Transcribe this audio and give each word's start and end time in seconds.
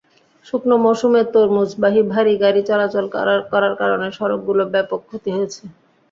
শুকনো 0.45 0.75
মৌসুমে 0.77 1.21
তরমুজবাহী 1.33 2.01
ভারী 2.13 2.33
গাড়ি 2.43 2.61
চলাচল 2.69 3.05
করার 3.51 3.73
কারণে 3.81 4.07
সড়কগুলোর 4.17 4.67
ব্যাপক 4.73 4.99
ক্ষতি 5.09 5.29
হয়েছে। 5.35 5.61